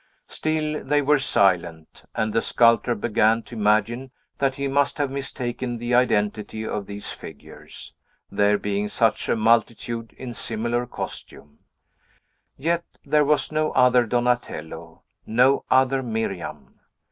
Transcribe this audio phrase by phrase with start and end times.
[0.27, 5.77] Still they were silent; and the sculptor began to imagine that he must have mistaken
[5.77, 7.93] the identity of these figures,
[8.31, 11.59] there being such a multitude in similar costume.
[12.57, 16.79] Yet there was no other Donatello, no other Miriam.